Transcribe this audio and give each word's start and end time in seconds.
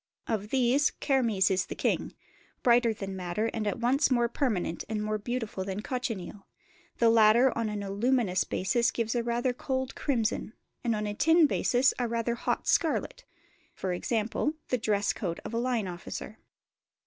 Of 0.25 0.49
these, 0.49 0.89
kermes 0.89 1.51
is 1.51 1.67
the 1.67 1.75
king; 1.75 2.15
brighter 2.63 2.91
than 2.91 3.15
madder 3.15 3.51
and 3.53 3.67
at 3.67 3.77
once 3.79 4.09
more 4.09 4.27
permanent 4.27 4.83
and 4.89 5.03
more 5.03 5.19
beautiful 5.19 5.63
than 5.63 5.83
cochineal: 5.83 6.47
the 6.97 7.11
latter 7.11 7.55
on 7.55 7.69
an 7.69 7.83
aluminous 7.83 8.43
basis 8.43 8.89
gives 8.89 9.13
a 9.13 9.21
rather 9.21 9.53
cold 9.53 9.93
crimson, 9.93 10.53
and 10.83 10.95
on 10.95 11.05
a 11.05 11.13
tin 11.13 11.45
basis 11.45 11.93
a 11.99 12.07
rather 12.07 12.33
hot 12.33 12.65
scarlet 12.67 13.25
(e.g. 13.77 14.23
the 14.69 14.77
dress 14.81 15.13
coat 15.13 15.37
of 15.45 15.53
a 15.53 15.59
line 15.59 15.87
officer). 15.87 16.39